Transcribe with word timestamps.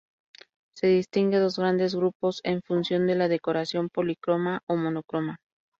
Se 0.75 0.87
distinguen 0.87 1.41
dos 1.43 1.59
grandes 1.59 1.93
grupos, 1.93 2.41
en 2.43 2.63
función 2.63 3.05
de 3.05 3.13
la 3.13 3.27
decoración: 3.27 3.87
policroma 3.89 4.63
o 4.67 4.75
monocroma. 4.75 5.37